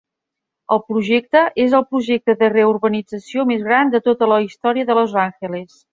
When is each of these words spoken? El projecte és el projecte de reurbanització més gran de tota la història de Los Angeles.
El 0.75 0.79
projecte 0.85 1.43
és 1.65 1.75
el 1.81 1.85
projecte 1.91 2.35
de 2.41 2.49
reurbanització 2.55 3.45
més 3.53 3.63
gran 3.69 3.93
de 3.97 4.03
tota 4.11 4.31
la 4.33 4.41
història 4.47 4.89
de 4.91 4.97
Los 5.01 5.19
Angeles. 5.27 5.79